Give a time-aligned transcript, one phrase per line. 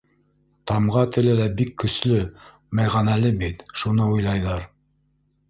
[0.69, 2.17] Тамға теле лә бик көслө,
[2.81, 4.67] мәғәнәле бит, шуны уйлайҙар.